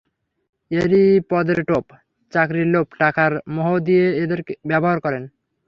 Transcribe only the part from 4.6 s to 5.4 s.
ব্যবহার করেন।